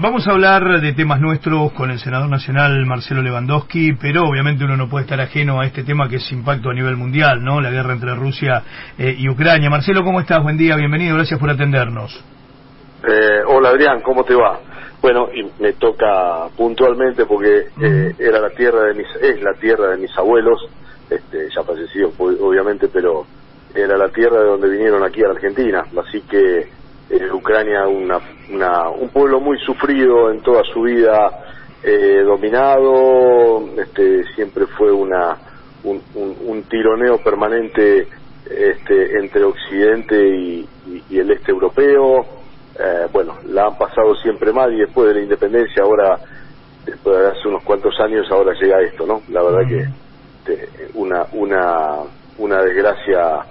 [0.00, 4.76] vamos a hablar de temas nuestros con el senador nacional Marcelo Lewandowski, pero obviamente uno
[4.76, 7.60] no puede estar ajeno a este tema que es impacto a nivel mundial, ¿no?
[7.60, 8.62] La guerra entre Rusia
[8.96, 9.70] eh, y Ucrania.
[9.70, 10.42] Marcelo, ¿cómo estás?
[10.42, 12.24] Buen día, bienvenido, gracias por atendernos.
[13.08, 14.60] Eh, hola Adrián, ¿cómo te va?
[15.02, 19.90] Bueno, y me toca puntualmente porque eh, era la tierra de mis, es la tierra
[19.90, 20.60] de mis abuelos,
[21.10, 23.24] este, ya fallecidos obviamente, pero
[23.74, 26.77] era la tierra de donde vinieron aquí a la Argentina, así que
[27.10, 28.20] eh, Ucrania una,
[28.50, 31.44] una, un pueblo muy sufrido en toda su vida,
[31.82, 35.36] eh, dominado, este, siempre fue una
[35.84, 36.02] un,
[36.44, 38.08] un, tironeo permanente
[38.44, 40.68] este, entre Occidente y,
[41.10, 42.26] el este europeo.
[42.78, 46.18] Eh, bueno, la han pasado siempre mal y después de la independencia, ahora,
[46.84, 49.22] después de hace unos cuantos años, ahora llega esto, ¿no?
[49.28, 49.86] La verdad que
[50.38, 51.96] este, una, una,
[52.38, 53.44] una desgracia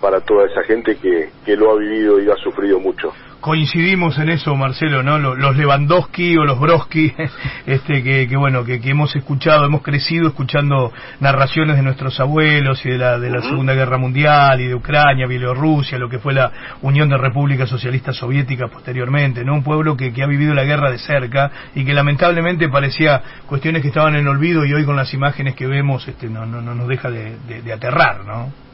[0.00, 4.30] para toda esa gente que, que lo ha vivido y ha sufrido mucho coincidimos en
[4.30, 5.18] eso, Marcelo, ¿no?
[5.18, 7.14] Los Lewandowski o los Broski,
[7.66, 12.84] este, que, que bueno, que, que, hemos escuchado, hemos crecido escuchando narraciones de nuestros abuelos
[12.84, 16.34] y de la, de la Segunda Guerra Mundial y de Ucrania, Bielorrusia, lo que fue
[16.34, 19.54] la Unión de Repúblicas Socialistas Soviéticas posteriormente, ¿no?
[19.54, 23.82] Un pueblo que, que ha vivido la guerra de cerca y que lamentablemente parecía cuestiones
[23.82, 26.74] que estaban en olvido y hoy con las imágenes que vemos, este, no, no, no
[26.74, 28.67] nos deja de, de, de aterrar, ¿no?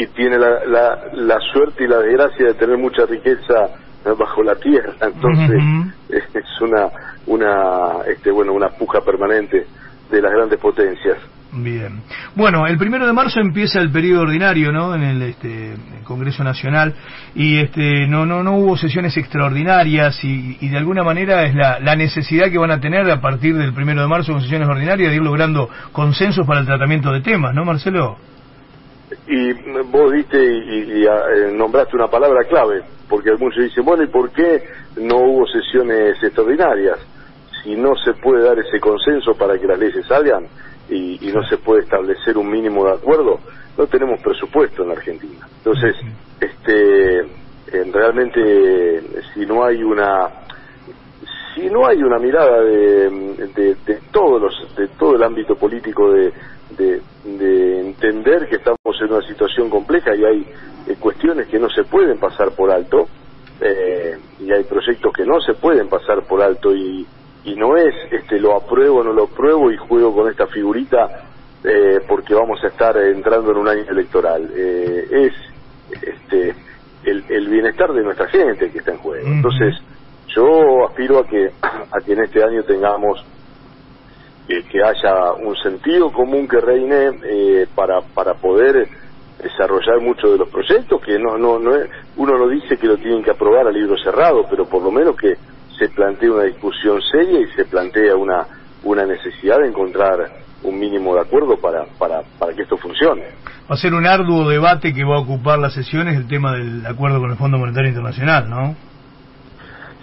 [0.00, 3.68] Y tiene la, la, la, suerte y la desgracia de tener mucha riqueza
[4.18, 5.60] bajo la tierra entonces
[6.08, 6.88] es una
[7.26, 9.66] una este bueno una puja permanente
[10.10, 11.18] de las grandes potencias
[11.52, 12.02] Bien.
[12.36, 14.94] Bueno, el primero de marzo empieza el periodo ordinario, ¿no?
[14.94, 16.94] En el, este, Congreso Nacional
[17.34, 21.80] y este, no, no, no hubo sesiones extraordinarias y, y de alguna manera es la,
[21.80, 25.10] la, necesidad que van a tener a partir del primero de marzo con sesiones ordinarias
[25.10, 28.16] de ir logrando consensos para el tratamiento de temas, ¿no, Marcelo?
[29.26, 34.30] Y vos diste y, eh, nombraste una palabra clave, porque muchos dicen, bueno, ¿y por
[34.30, 34.62] qué
[34.96, 36.98] no hubo sesiones extraordinarias?
[37.62, 40.46] Si no se puede dar ese consenso para que las leyes salgan
[40.88, 43.38] y, no se puede establecer un mínimo de acuerdo,
[43.76, 45.46] no tenemos presupuesto en la Argentina.
[45.58, 45.96] Entonces,
[46.40, 47.22] este,
[47.92, 49.02] realmente,
[49.34, 50.28] si no hay una
[51.54, 53.10] si no hay una mirada de,
[53.84, 56.32] de, todos los de todo el ámbito político de,
[56.76, 57.00] de,
[57.80, 60.46] entender que estamos en una situación compleja y hay
[60.86, 63.08] eh, cuestiones que no se pueden pasar por alto
[63.60, 67.06] eh, y hay proyectos que no se pueden pasar por alto y,
[67.44, 71.26] y no es este lo apruebo no lo apruebo y juego con esta figurita
[71.62, 74.50] eh, porque vamos a estar entrando en un año electoral.
[74.54, 75.34] Es
[75.90, 76.54] este
[77.04, 79.26] el, el, bienestar de nuestra gente que está en juego.
[79.26, 79.74] Entonces
[80.34, 83.24] yo aspiro a que a que en este año tengamos
[84.70, 88.88] que haya un sentido común que reine eh, para, para poder
[89.42, 92.96] desarrollar muchos de los proyectos, que no, no, no es, uno no dice que lo
[92.96, 95.36] tienen que aprobar a libro cerrado, pero por lo menos que
[95.78, 98.46] se plantee una discusión seria y se plantea una,
[98.84, 103.22] una necesidad de encontrar un mínimo de acuerdo para, para, para que esto funcione.
[103.70, 106.84] Va a ser un arduo debate que va a ocupar las sesiones el tema del
[106.84, 108.76] acuerdo con el Fondo Monetario Internacional, ¿no?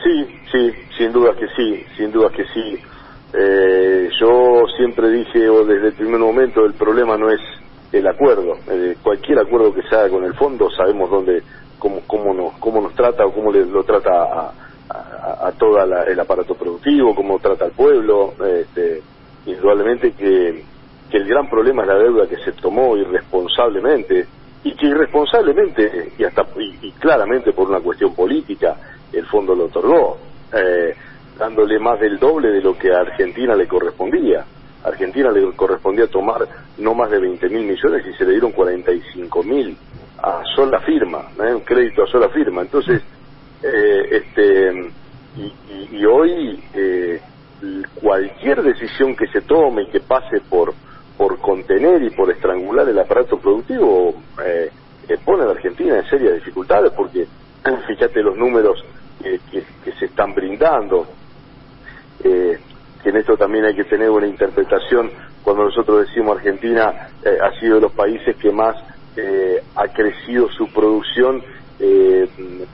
[0.04, 2.80] Sí, sí, sin duda que sí, sin duda que sí.
[3.34, 7.42] Eh, yo siempre dije, o desde el primer momento, el problema no es
[7.92, 8.58] el acuerdo.
[8.70, 11.44] Eh, cualquier acuerdo que se haga con el fondo, sabemos dónde,
[11.80, 14.54] cómo, cómo, nos, cómo nos trata o cómo le, lo trata a,
[15.48, 18.34] a, todo el aparato productivo, cómo trata al pueblo.
[18.46, 19.02] Este,
[19.46, 20.64] indudablemente que,
[21.10, 24.28] que el gran problema es la deuda que se tomó irresponsablemente
[24.64, 28.76] y que irresponsablemente y hasta y, claramente por una cuestión política
[29.14, 30.18] el fondo lo otorgó.
[30.54, 30.94] Eh,
[31.38, 34.46] dándole más del doble de lo que a Argentina le correspondía.
[34.84, 38.52] A Argentina le correspondía tomar no más de 20 mil millones y se le dieron
[38.52, 39.78] 45 mil
[40.22, 41.54] a sola firma, ¿eh?
[41.54, 42.62] un crédito a sola firma.
[42.62, 43.02] Entonces,
[43.64, 44.92] eh, este,
[45.92, 47.20] y, hoy eh,
[48.02, 50.74] cualquier decisión que se tome y que pase por,
[51.18, 54.72] por contener y por estrangular el aparato productivo eh,
[55.26, 57.28] pone a la Argentina en serias dificultades porque
[57.88, 58.84] fíjate los números
[59.22, 61.08] que se están brindando
[62.24, 62.58] eh,
[63.04, 65.12] que en esto también hay que tener una interpretación
[65.44, 68.76] cuando nosotros decimos Argentina eh, ha sido de los países que más
[69.16, 71.42] eh, ha crecido su producción
[71.80, 72.28] eh,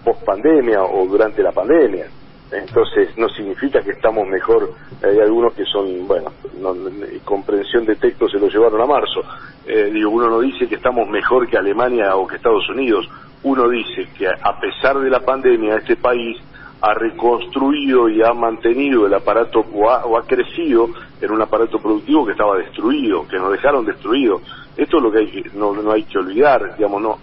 [0.04, 2.08] post pandemia o durante la pandemia.
[2.52, 6.76] Entonces no significa que estamos mejor, hay algunos que son, bueno, no,
[7.24, 9.22] comprensión de texto se lo llevaron a marzo.
[9.66, 13.10] Eh, digo, uno no dice que estamos mejor que Alemania o que Estados Unidos,
[13.44, 16.38] uno dice que a pesar de la pandemia este país
[16.84, 20.90] ha reconstruido y ha mantenido el aparato o ha, crecido
[21.22, 24.42] en un aparato productivo que estaba destruido, que nos dejaron destruidos.
[24.76, 27.20] Esto es lo que hay no, no hay que olvidar, digamos, no.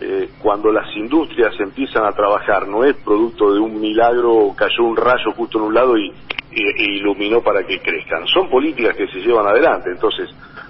[0.00, 4.96] eh, cuando las industrias empiezan a trabajar, no es producto de un milagro, cayó un
[4.96, 6.10] rayo justo en un lado y,
[6.54, 8.26] iluminó para que crezcan.
[8.26, 9.90] Son políticas que se llevan adelante.
[9.90, 10.28] Entonces,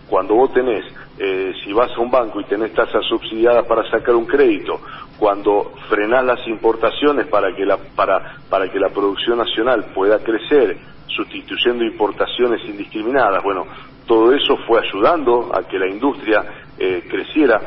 [0.08, 0.84] cuando vos tenés,
[1.18, 4.80] eh, si vas a un banco y tenés tasas subsidiadas para sacar un crédito,
[5.22, 10.76] cuando frenás las importaciones para que la, para, para que la producción nacional pueda crecer,
[11.06, 13.64] sustituyendo importaciones indiscriminadas, bueno,
[14.04, 16.44] todo eso fue ayudando a que la industria
[16.76, 17.64] eh, creciera.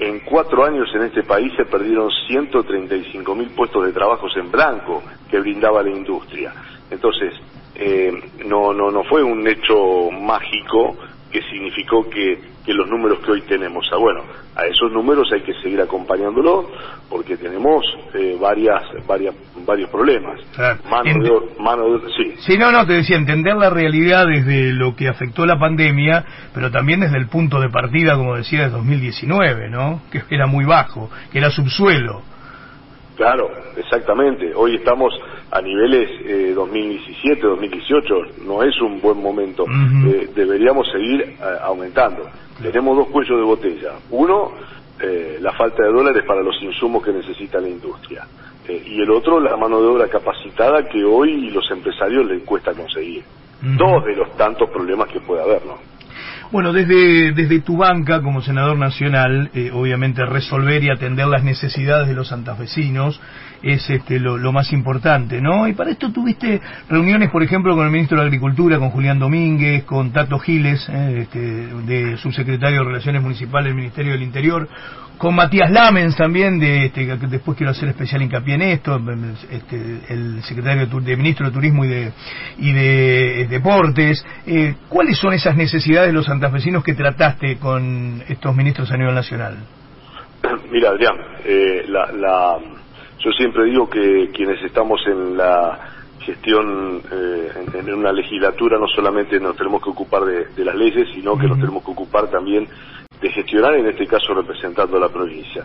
[0.00, 5.00] En cuatro años en este país se perdieron 135 mil puestos de trabajo en blanco
[5.30, 6.52] que brindaba la industria.
[6.90, 7.34] Entonces,
[7.76, 8.10] eh,
[8.46, 10.96] no, no, no fue un hecho mágico
[11.30, 13.88] que significó que, que los números que hoy tenemos.
[13.92, 14.22] Ah, bueno,
[14.54, 16.66] a esos números hay que seguir acompañándolos
[17.08, 17.84] porque tenemos
[18.14, 19.34] eh, varias, varias,
[19.66, 20.40] varios problemas.
[20.90, 22.34] Mano, de, mano sí.
[22.38, 26.24] Sí, no, no, te decía, entender la realidad desde lo que afectó la pandemia,
[26.54, 30.02] pero también desde el punto de partida, como decía, de 2019, ¿no?
[30.10, 32.22] Que era muy bajo, que era subsuelo.
[33.16, 34.52] Claro, exactamente.
[34.54, 35.12] Hoy estamos
[35.50, 38.14] a niveles eh, 2017, 2018.
[38.44, 39.64] No es un buen momento.
[40.06, 42.28] Eh, deberíamos seguir eh, aumentando.
[42.60, 43.92] Tenemos dos cuellos de botella.
[44.10, 44.52] Uno,
[45.00, 48.26] eh, la falta de dólares para los insumos que necesita la industria.
[48.68, 53.22] y el otro, la mano de obra capacitada que hoy los empresarios les cuesta conseguir.
[53.62, 55.78] Dos de los tantos problemas que puede haber, ¿no?
[56.52, 62.06] Bueno, desde, desde tu banca como senador nacional, eh, obviamente resolver y atender las necesidades
[62.06, 63.20] de los santafesinos
[63.62, 65.66] es este, lo, más importante, ¿no?
[65.66, 69.84] Y para esto tuviste reuniones, por ejemplo, con el ministro de Agricultura, con Julián Domínguez,
[69.84, 74.68] con Tato Giles, eh, este, de subsecretario de Relaciones Municipales del Ministerio del Interior,
[75.18, 79.00] con Matías Lamens también, de, este, después quiero hacer especial hincapié en esto,
[79.50, 82.12] este, el secretario de, ministro de Turismo y de,
[82.58, 84.24] y de eh, Deportes.
[84.46, 89.14] Eh, ¿Cuáles son esas necesidades de los santafesinos que trataste con estos ministros a nivel
[89.14, 89.56] nacional?
[90.70, 92.58] Mira, Adrián, eh, la,
[93.18, 97.02] yo siempre digo que quienes estamos en la gestión
[97.72, 101.58] en, una legislatura no solamente nos tenemos que ocupar de, las leyes, sino que nos
[101.58, 102.66] tenemos que ocupar también
[103.20, 105.64] de gestionar, en este caso representando a la provincia.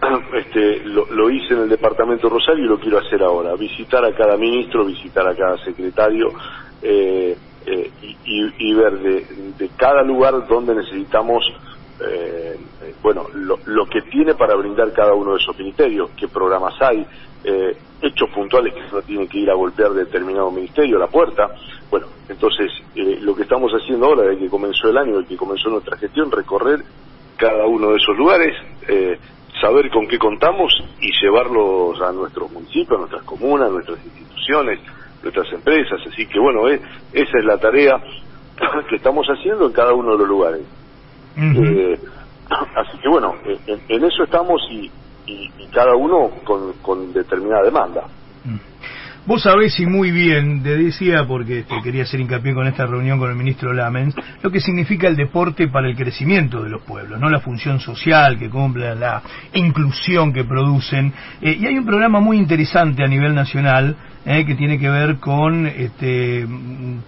[0.34, 4.36] Este, lo, hice en el departamento Rosario y lo quiero hacer ahora, visitar a cada
[4.36, 6.30] ministro, visitar a cada secretario
[6.82, 7.90] eh, eh,
[8.24, 11.50] y, ver de, cada lugar donde necesitamos,
[12.06, 12.43] eh,
[13.04, 17.06] bueno, lo, que tiene para brindar cada uno de esos ministerios, qué programas hay,
[18.00, 21.50] hechos puntuales que no tienen que ir a golpear determinado ministerio la puerta,
[21.94, 25.36] bueno, entonces, eh, lo que estamos haciendo ahora, desde que comenzó el año, desde que
[25.36, 26.82] comenzó nuestra gestión, recorrer
[27.36, 28.52] cada uno de esos lugares,
[28.88, 29.16] eh,
[29.60, 34.80] saber con qué contamos y llevarlos a nuestros municipios, a nuestras comunas, a nuestras instituciones,
[35.22, 36.00] nuestras empresas.
[36.04, 36.80] Así que, bueno, eh,
[37.12, 38.02] esa es la tarea
[38.88, 40.62] que estamos haciendo en cada uno de los lugares.
[42.76, 43.34] así que, bueno,
[43.66, 44.90] en, eso estamos y,
[45.72, 46.30] cada uno
[46.82, 48.06] con, determinada demanda.
[49.26, 53.18] Vos sabés y muy bien, te decía, porque te quería hacer hincapié con esta reunión
[53.18, 57.18] con el ministro Lamens, lo que significa el deporte para el crecimiento de los pueblos,
[57.18, 59.22] no la función social que cumple, la
[59.54, 61.10] inclusión que producen.
[61.40, 65.16] Eh, y hay un programa muy interesante a nivel nacional eh, que tiene que ver
[65.16, 66.46] con, este,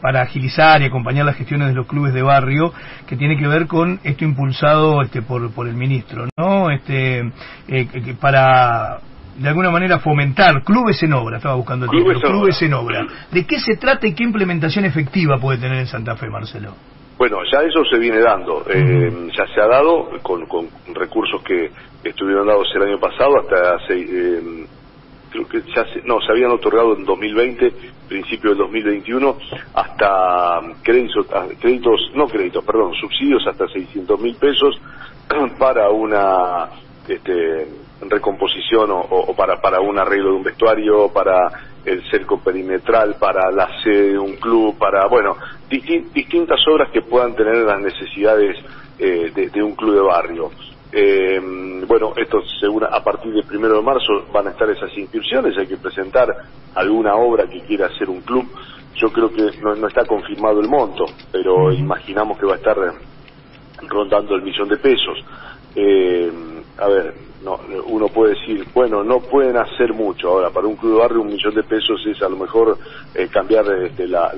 [0.01, 2.73] para agilizar y acompañar las gestiones de los clubes de barrio,
[3.07, 6.71] que tiene que ver con esto impulsado este, por, por el ministro, ¿no?
[6.71, 7.31] Este,
[7.69, 9.01] eh, para
[9.39, 13.07] de alguna manera fomentar clubes en obra, estaba buscando el clubes, clubes en obra.
[13.31, 16.75] ¿De qué se trata y qué implementación efectiva puede tener en Santa Fe, Marcelo?
[17.19, 21.71] Bueno, ya eso se viene dando, eh, ya se ha dado con, con, recursos que
[22.05, 24.67] estuvieron dados el año pasado hasta hace, eh,
[25.31, 27.73] creo que ya se, no, se habían otorgado en 2020,
[28.07, 29.39] principio del 2021,
[29.75, 31.27] hasta créditos,
[31.59, 34.79] créditos, no créditos, perdón, subsidios hasta 600 mil pesos
[35.59, 36.69] para una
[37.09, 37.67] este,
[38.01, 41.51] recomposición o, para, para un arreglo de un vestuario, para
[41.85, 45.37] el cerco perimetral, para la sede de un club, para, bueno,
[45.69, 48.57] distintas obras que puedan tener las necesidades
[48.99, 50.51] eh, de, un club de barrio.
[50.93, 51.41] Eh,
[51.87, 55.67] bueno, esto segura, a partir del primero de marzo van a estar esas inscripciones, hay
[55.67, 56.29] que presentar
[56.75, 58.47] alguna obra que quiera hacer un club.
[58.95, 62.77] Yo creo que no, no está confirmado el monto, pero imaginamos que va a estar
[63.89, 65.19] rondando el millón de pesos.
[65.75, 66.33] Eh,
[66.79, 70.29] a ver, no, uno puede decir, bueno, no pueden hacer mucho.
[70.29, 72.77] Ahora, para un club de barrio un millón de pesos es a lo mejor
[73.15, 74.33] eh, cambiar este, la,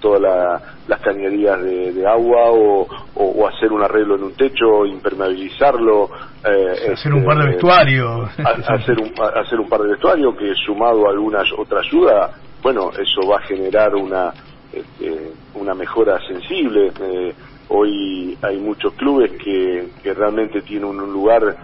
[0.00, 6.10] todas las cañerías de, agua o, hacer un arreglo en un techo, impermeabilizarlo.
[6.44, 8.30] Eh, hacer un par de este, vestuarios.
[8.68, 12.30] hacer, un, hacer un par de vestuarios que sumado a alguna otra ayuda,
[12.62, 14.32] bueno, eso va a generar una,
[14.72, 16.92] este, una mejora sensible.
[17.00, 17.34] Eh,
[17.68, 21.56] hoy hay muchos clubes que, que realmente tienen un lugar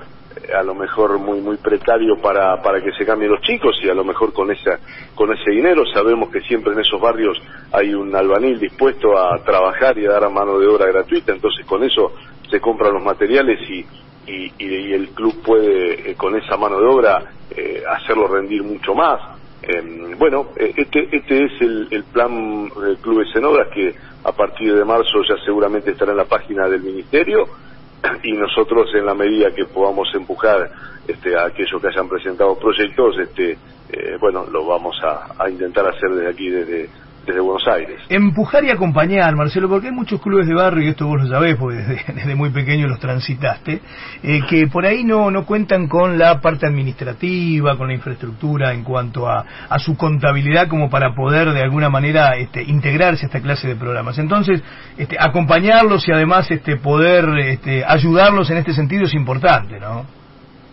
[0.54, 3.94] a lo mejor muy muy precario para, para que se cambien los chicos y a
[3.94, 4.78] lo mejor con esa
[5.14, 5.84] con ese dinero.
[5.92, 7.38] Sabemos que siempre en esos barrios
[7.72, 11.32] hay un albanil dispuesto a trabajar y a dar a mano de obra gratuita.
[11.32, 12.12] Entonces con eso
[12.50, 13.84] se compran los materiales y
[14.26, 18.94] y, y, el club puede eh, con esa mano de obra eh, hacerlo rendir mucho
[18.94, 19.20] más.
[19.62, 24.84] Eh, bueno este este es el, el plan del club Obras que a partir de
[24.84, 27.48] marzo ya seguramente estará en la página del ministerio
[28.22, 30.70] y nosotros en la medida que podamos empujar
[31.06, 33.58] este, a aquellos que hayan presentado proyectos, este,
[33.90, 36.90] eh, bueno, lo vamos a, a intentar hacer desde aquí, desde,
[37.26, 38.00] desde Buenos Aires.
[38.08, 41.56] Empujar y acompañar, Marcelo, porque hay muchos clubes de barrio, y esto vos lo sabés,
[41.56, 41.76] porque
[42.14, 43.80] desde, muy pequeño los transitaste,
[44.22, 48.82] eh, que por ahí no, no cuentan con la parte administrativa, con la infraestructura en
[48.84, 53.40] cuanto a, a su contabilidad como para poder de alguna manera este, integrarse a esta
[53.40, 54.18] clase de programas.
[54.18, 54.62] Entonces,
[54.96, 60.04] este, acompañarlos y además este, poder este, ayudarlos en este sentido es importante, ¿no?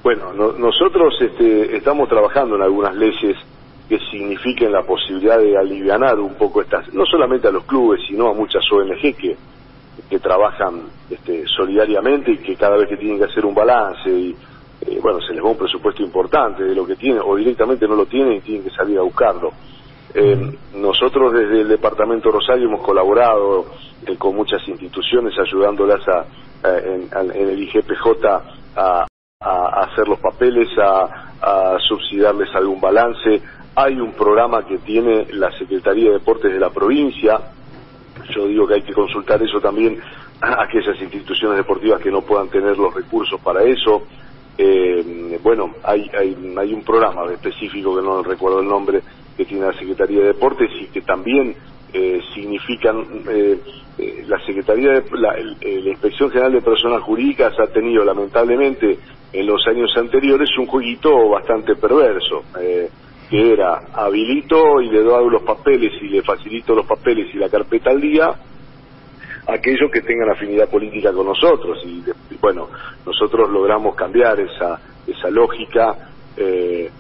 [0.04, 3.36] Bueno, nosotros este, estamos trabajando en algunas leyes
[3.88, 8.27] que signifiquen la posibilidad de aliviar un poco estas, no solamente a los clubes, sino
[8.27, 9.38] a muchas ONG que,
[10.10, 14.36] que trabajan este, solidariamente y que cada vez que tienen que hacer un balance y
[14.82, 17.96] eh, bueno, se les va un presupuesto importante de lo que tienen o directamente no
[17.96, 19.51] lo tienen y tienen que salir a buscarlo.
[20.13, 23.65] Eh, nosotros desde el Departamento Rosario hemos colaborado
[24.06, 26.25] eh, con muchas instituciones ayudándolas a,
[26.63, 28.25] en, en, el IGPJ
[28.75, 29.08] a,
[29.39, 33.41] a hacer los papeles, a, a subsidiarles algún balance,
[33.77, 37.39] hay un programa que tiene la Secretaría de Deportes de la provincia.
[38.34, 40.00] Yo digo que hay que consultar eso también
[40.41, 44.01] a aquellas instituciones deportivas que no puedan tener los recursos para eso.
[44.57, 49.00] Eh, bueno, hay, hay, hay un programa específico que no recuerdo el nombre
[49.38, 51.55] que tiene la Secretaría de Deportes y que también
[51.93, 53.60] eh, significan eh,
[54.00, 58.98] eh la Secretaría de la, la, Inspección General de Personas Jurídicas ha tenido lamentablemente
[59.31, 62.43] en los años anteriores un jueguito bastante perverso.
[63.29, 67.50] Que era habilito y le doy los papeles y le facilito los papeles y la
[67.50, 68.36] carpeta al día
[69.48, 71.79] aquellos que tengan afinidad política con nosotros.
[71.86, 72.03] Y,
[72.39, 72.69] bueno
[73.05, 75.96] nosotros logramos cambiar esa esa lógica
[76.36, 76.91] eh,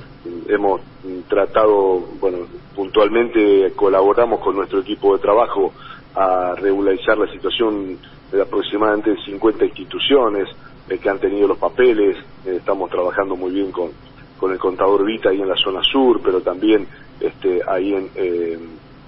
[0.47, 0.81] hemos
[1.27, 2.39] tratado bueno
[2.75, 5.73] puntualmente colaboramos con nuestro equipo de trabajo
[6.15, 7.99] a regularizar la situación
[8.31, 10.47] de aproximadamente 50 instituciones
[10.89, 13.91] eh, que han tenido los papeles eh, estamos trabajando muy bien con
[14.37, 16.87] con el contador Vita ahí en la zona sur, pero también
[17.19, 18.59] este, ahí en, eh,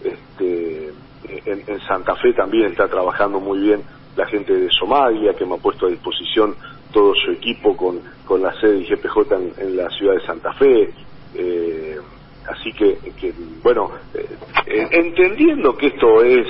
[0.04, 0.92] este,
[1.46, 3.82] en, Santa Fe también está trabajando muy bien
[4.16, 6.56] la gente de Somalia, que me ha puesto a disposición
[6.92, 9.18] todo su equipo con, con la sede de IGPJ
[9.60, 10.94] en, la ciudad de Santa Fe.
[11.36, 11.98] Eh,
[12.48, 16.48] así que, que bueno, eh, entendiendo que esto es,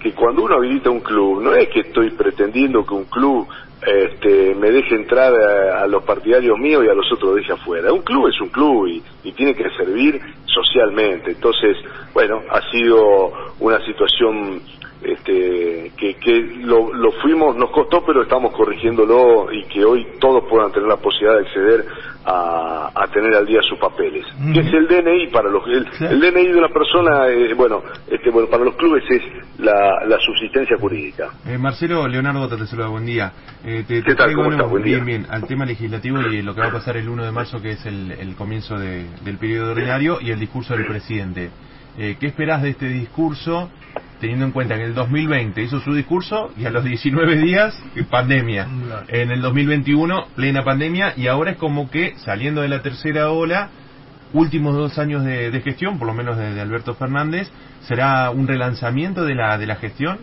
[0.00, 3.46] que cuando uno habilita un club, no es que estoy pretendiendo que un club
[3.86, 7.92] este, me deje entrar a, los partidarios míos y a los otros deje afuera.
[7.92, 11.32] Un club es un club y, y, tiene que servir socialmente.
[11.32, 11.76] Entonces,
[12.12, 14.62] bueno, ha sido una situación
[15.02, 20.44] este, que, que lo, lo, fuimos, nos costó, pero estamos corrigiéndolo y que hoy todos
[20.48, 21.84] puedan tener la posibilidad de acceder
[22.26, 24.26] a, a tener al día sus papeles.
[24.52, 28.30] Que es el DNI para los el, el DNI de una persona, eh, bueno, este,
[28.30, 29.22] bueno, para los clubes es
[29.58, 31.30] la, la subsistencia jurídica.
[31.46, 33.32] Eh, Marcelo Leonardo te saluda, buen día.
[33.64, 34.34] Eh, te, ¿Qué tal?
[34.34, 37.24] ¿Cómo Buen bien, bien, al tema legislativo y lo que va a pasar el 1
[37.24, 40.86] de marzo, que es el, el comienzo de, del periodo ordinario y el discurso del
[40.86, 41.50] presidente.
[41.98, 43.70] Eh, ¿Qué esperás de este discurso?
[44.20, 47.78] Teniendo en cuenta que en el 2020 hizo su discurso y a los 19 días
[48.10, 48.66] pandemia.
[49.08, 53.70] En el 2021 plena pandemia y ahora es como que saliendo de la tercera ola,
[54.32, 57.50] últimos dos años de, gestión, por lo menos de, Alberto Fernández,
[57.82, 60.18] ¿será un relanzamiento de la, de la gestión?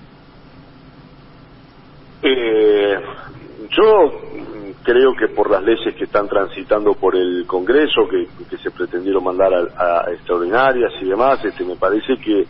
[2.22, 2.96] Eh,
[3.70, 4.22] yo
[4.84, 9.52] creo que por las leyes que están transitando por el Congreso, que, se pretendieron mandar
[9.54, 12.46] a, a, extraordinarias y demás, este, me parece que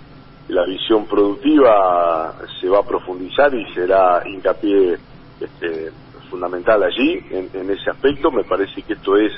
[0.50, 4.98] la visión productiva se va a profundizar y será hincapié
[5.40, 5.92] este,
[6.30, 8.32] fundamental allí, en, ese aspecto.
[8.32, 9.32] Me parece que esto es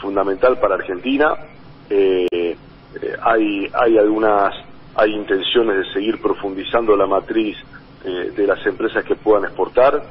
[0.00, 1.34] fundamental para Argentina.
[1.88, 2.56] Eh, eh,
[3.22, 4.52] hay, hay algunas,
[4.96, 7.56] hay intenciones de seguir profundizando la matriz
[8.04, 10.02] eh, de las empresas que puedan exportar,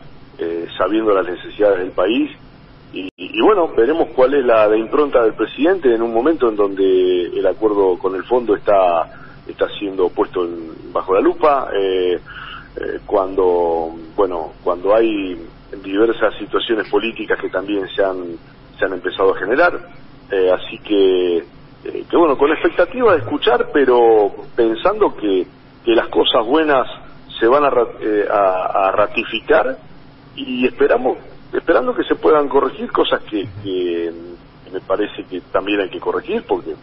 [0.78, 2.30] sabiendo las necesidades del país.
[2.92, 6.56] Y, y, bueno, veremos cuál es la, la impronta del presidente en un momento en
[6.56, 10.48] donde el acuerdo con el fondo está está siendo puesto
[10.92, 12.20] bajo la lupa eh,
[12.76, 15.38] eh, cuando bueno cuando hay
[15.84, 18.38] diversas situaciones políticas que también se han
[18.78, 19.80] se han empezado a generar
[20.32, 21.44] eh, así que
[22.10, 25.46] que bueno con expectativa de escuchar pero pensando que
[25.84, 26.88] que las cosas buenas
[27.40, 29.78] se van a, a, a ratificar
[30.36, 31.18] y esperamos
[31.52, 34.12] esperando que se puedan corregir cosas que, que
[34.72, 36.74] me parece que también hay que corregir porque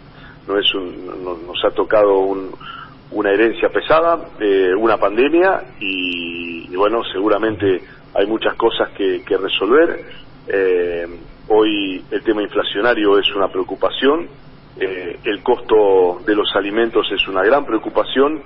[0.51, 2.51] no es un, nos ha tocado un,
[3.13, 7.83] una herencia pesada, eh, una pandemia y, bueno, seguramente
[8.15, 10.05] hay muchas cosas que, que resolver.
[10.49, 11.07] Eh,
[11.49, 14.29] hoy el tema inflacionario es una preocupación,
[14.79, 18.43] eh, el costo de los alimentos es una gran preocupación.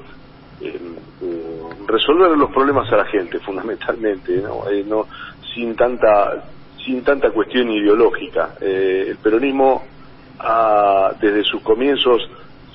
[1.87, 4.65] resolver los problemas a la gente, fundamentalmente, ¿no?
[4.87, 5.07] no
[5.55, 6.45] sin tanta
[6.85, 8.57] sin tanta cuestión ideológica.
[8.61, 9.83] el peronismo
[10.45, 12.23] ha, desde sus comienzos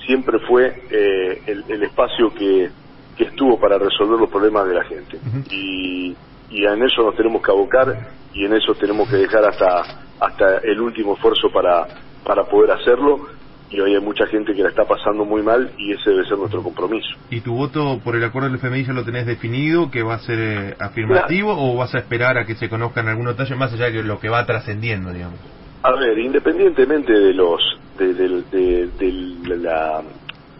[0.04, 2.70] siempre fue eh, el, espacio que,
[3.18, 5.18] estuvo para resolver los problemas de la gente.
[5.50, 6.16] y,
[6.50, 9.82] y en eso nos tenemos que abocar y en eso tenemos que dejar hasta,
[10.18, 11.86] hasta el último esfuerzo para,
[12.24, 13.28] para poder hacerlo
[13.70, 16.38] y hoy hay mucha gente que la está pasando muy mal y ese debe ser
[16.38, 17.08] nuestro compromiso.
[17.30, 20.18] ¿Y tu voto por el acuerdo del FMI ya lo tenés definido, que va a
[20.18, 23.90] ser eh, afirmativo o vas a esperar a que se conozcan algunos detalles más allá
[23.90, 25.38] de lo que va trascendiendo, digamos?
[25.82, 27.60] A ver, independientemente de los
[27.96, 30.02] de, de, la,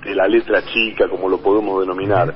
[0.03, 2.35] de la letra chica, como lo podemos denominar,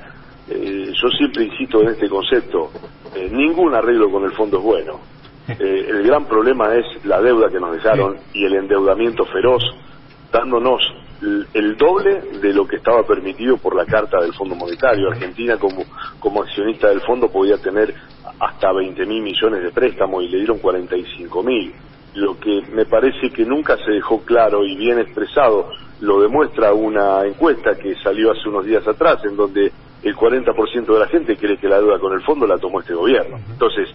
[0.49, 2.71] eh, yo siempre insisto en este concepto,
[3.15, 5.01] eh, ningún arreglo con el fondo es bueno.
[5.47, 9.63] Eh, el gran problema es la deuda que nos dejaron y el endeudamiento feroz,
[10.33, 10.81] dándonos
[11.21, 15.11] el doble de lo que estaba permitido por la Carta del Fondo Monetario.
[15.11, 15.85] Argentina como,
[16.19, 17.95] como accionista del fondo podía tener
[18.41, 21.75] hasta 20 mil millones de préstamos y le dieron 45 mil
[22.15, 27.25] lo que me parece que nunca se dejó claro y bien expresado lo demuestra una
[27.25, 31.57] encuesta que salió hace unos días atrás en donde el 40% de la gente cree
[31.57, 33.39] que la deuda con el fondo la tomó este gobierno.
[33.51, 33.89] Entonces,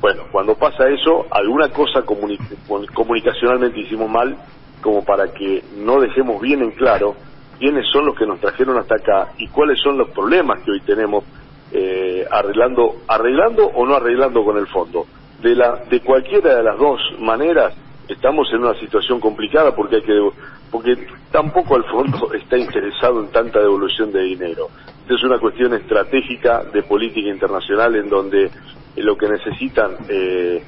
[0.00, 4.36] bueno, cuando pasa eso, alguna cosa comunicacionalmente hicimos mal
[4.80, 7.16] como para que no dejemos bien en claro
[7.58, 10.80] quiénes son los que nos trajeron hasta acá y cuáles son los problemas que hoy
[10.82, 11.24] tenemos
[11.72, 15.06] eh, arreglando, arreglando o no arreglando con el fondo
[15.40, 17.74] de, la, de cualquiera de las dos maneras
[18.08, 20.30] estamos en una situación complicada porque hay que
[20.70, 20.96] porque
[21.30, 24.68] tampoco el fondo está interesado en tanta devolución de dinero.
[25.08, 28.50] Es una cuestión estratégica de política internacional en donde
[28.96, 30.62] lo que necesitan eh,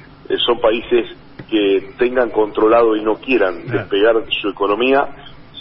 [0.45, 1.09] son países
[1.49, 5.07] que tengan controlado y no quieran despegar su economía,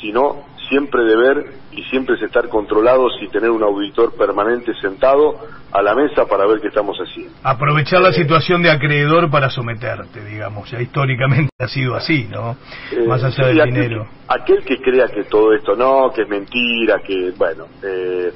[0.00, 5.38] sino siempre deber y siempre es estar controlados y tener un auditor permanente sentado
[5.72, 7.32] a la mesa para ver qué estamos haciendo.
[7.42, 12.56] Aprovechar la eh, situación de acreedor para someterte, digamos, ya históricamente ha sido así, ¿no?
[12.92, 14.06] Eh, Más allá del dinero.
[14.28, 18.32] Aquel que crea que todo esto no, que es mentira, que, bueno, eh,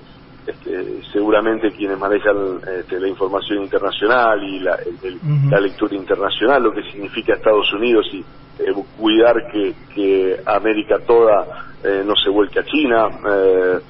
[0.47, 4.77] este, seguramente quienes manejan este, la información internacional y la,
[5.51, 8.25] la, lectura internacional, lo que significa Estados Unidos y
[8.59, 11.47] eh, cuidar que, que, América toda
[11.83, 13.09] eh, no se vuelque a China.
[13.29, 13.81] Eh,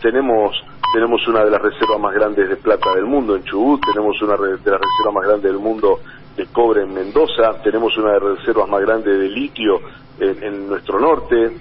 [0.00, 0.56] tenemos
[0.92, 4.36] tenemos una de las reservas más grandes de plata del mundo en Chubut, tenemos una
[4.36, 6.00] de las reservas más grandes del mundo
[6.36, 9.80] de cobre en Mendoza, tenemos una de las reservas más grandes de litio
[10.18, 11.52] en, nuestro norte.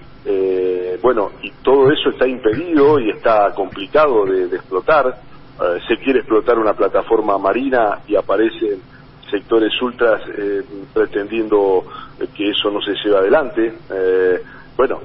[1.04, 5.16] bueno, y todo eso está impedido y está complicado de, explotar.
[5.88, 8.82] se quiere explotar una plataforma marina y aparecen
[9.30, 10.64] sectores ultras eh,
[10.94, 11.84] pretendiendo
[12.28, 13.74] que eso no se lleve adelante.
[13.92, 14.42] Eh,
[14.76, 15.00] bueno,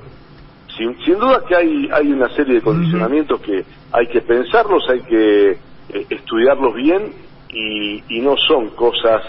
[0.76, 5.00] sin, sin, duda que hay, hay una serie de condicionamientos que hay que pensarlos, hay
[5.02, 7.12] que eh, estudiarlos bien
[7.48, 9.22] y, y, no son cosas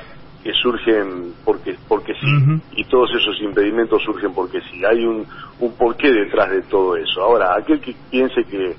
[0.44, 2.62] que surgen porque porque sí.
[2.76, 4.84] Y todos esos impedimentos surgen porque sí.
[4.86, 5.26] Hay un,
[5.60, 7.22] un porqué detrás de todo eso.
[7.22, 8.76] Ahora aquel que piense que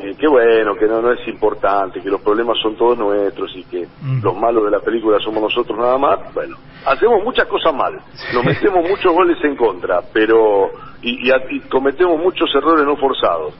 [0.00, 3.86] que, bueno, que no, no es importante, que los problemas son todos nuestros y que
[4.22, 6.56] los malos de la película somos nosotros nada más, bueno,
[6.86, 7.94] hacemos muchas cosas mal,
[8.32, 10.70] nos metemos muchos goles en contra, pero
[11.02, 13.54] y, y cometemos muchos errores no forzados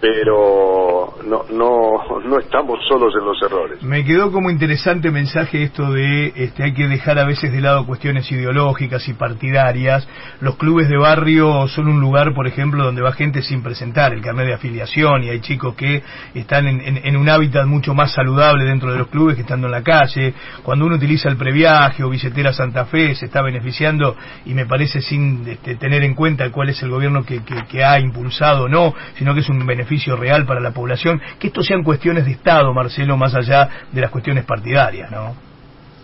[0.00, 3.82] pero no, no, no estamos solos en los errores.
[3.82, 7.84] Me quedó como interesante mensaje esto de este, hay que dejar a veces de lado
[7.84, 10.06] cuestiones ideológicas y partidarias.
[10.40, 14.22] Los clubes de barrio son un lugar, por ejemplo, donde va gente sin presentar el
[14.22, 16.02] carnet de afiliación y hay chicos que
[16.34, 19.72] están en, en, un hábitat mucho más saludable dentro de los clubes que estando en
[19.72, 20.32] la calle.
[20.62, 25.00] Cuando uno utiliza el previaje o billetera Santa Fe se está beneficiando y me parece
[25.00, 28.68] sin este, tener en cuenta cuál es el gobierno que, que, que ha impulsado o
[28.68, 32.32] no, sino que es un beneficio real para la población, que esto sean cuestiones de
[32.32, 35.48] Estado, Marcelo, más allá de las cuestiones partidarias, ¿no?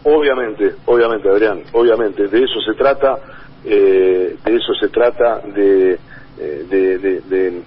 [0.04, 3.16] Obviamente, obviamente, Adrián, obviamente, de eso se trata,
[3.64, 5.98] eh, de eso se trata, de,
[6.38, 7.62] eh, de,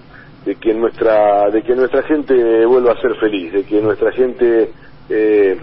[0.45, 4.69] de, que nuestra, de que nuestra gente vuelva a ser feliz, de que nuestra gente
[5.10, 5.58] eh,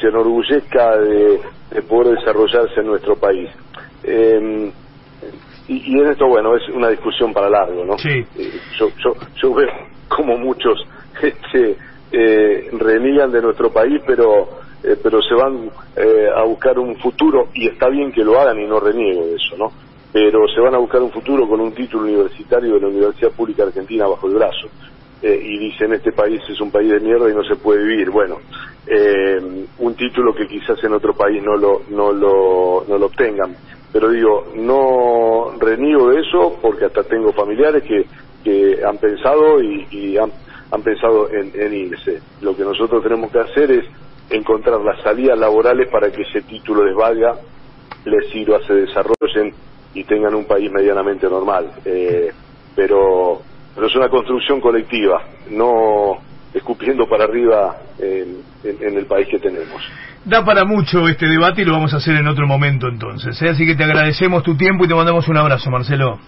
[0.00, 1.40] se enorgullezca de,
[1.88, 3.48] poder desarrollarse en nuestro país.
[4.02, 4.72] Eh,
[5.68, 7.98] y, en esto, bueno, es una discusión para largo, ¿no?
[7.98, 8.24] Sí.
[8.78, 10.86] yo, yo, yo veo como muchos
[11.22, 11.76] este,
[12.12, 17.48] eh, reniegan de nuestro país, pero eh, pero se van eh, a buscar un futuro
[17.54, 19.72] y está bien que lo hagan y no reniego de eso, ¿no?
[20.12, 23.64] Pero se van a buscar un futuro con un título universitario de la Universidad Pública
[23.64, 24.68] Argentina bajo el brazo.
[25.22, 28.10] Eh, y dicen este país es un país de mierda y no se puede vivir.
[28.10, 28.38] Bueno,
[29.78, 33.56] un título que quizás en otro país no lo, no lo, no lo obtengan.
[33.92, 38.06] Pero digo, no reniego de eso porque hasta tengo familiares que,
[38.46, 40.30] que han pensado y, han,
[40.70, 42.20] han, pensado en, en irse.
[42.40, 43.84] Lo que nosotros tenemos que hacer es
[44.30, 47.34] encontrar las salidas laborales para que ese título les valga,
[48.04, 49.52] les sirva, se desarrollen
[49.94, 51.72] y tengan un país medianamente normal.
[51.84, 52.30] Eh,
[52.76, 53.42] pero,
[53.84, 56.18] es una construcción colectiva, no
[56.54, 59.82] escupiendo para arriba en, el país que tenemos.
[60.24, 63.40] Da para mucho este debate y lo vamos a hacer en otro momento entonces.
[63.42, 63.48] ¿eh?
[63.48, 66.18] Así que te agradecemos tu tiempo y te mandamos un abrazo, Marcelo.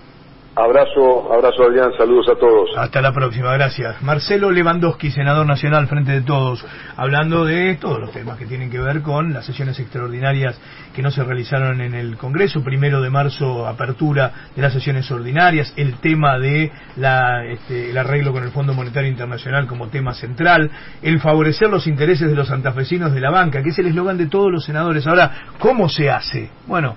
[0.58, 2.70] Abrazo, abrazo Adrián, saludos a todos.
[2.76, 4.02] Hasta la próxima, gracias.
[4.02, 6.66] Marcelo Lewandowski, senador nacional, frente de todos,
[6.96, 10.60] hablando de todos los temas que tienen que ver con las sesiones extraordinarias
[10.96, 12.64] que no se realizaron en el Congreso.
[12.64, 18.32] Primero de marzo, apertura de las sesiones ordinarias, el tema de la, este, el arreglo
[18.32, 23.12] con el Fondo Monetario Internacional como tema central, el favorecer los intereses de los santafesinos
[23.12, 25.06] de la banca, que es el eslogan de todos los senadores.
[25.06, 26.50] Ahora, ¿cómo se hace?
[26.66, 26.96] Bueno,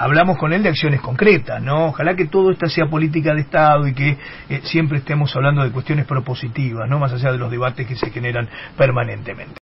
[0.00, 1.88] hablamos con él de acciones concretas, ¿no?
[1.88, 4.16] Ojalá que todo esto sea política de Estado y que
[4.48, 6.98] eh, siempre estemos hablando de cuestiones propositivas, ¿no?
[6.98, 9.54] Más allá de los debates que se generan permanentemente.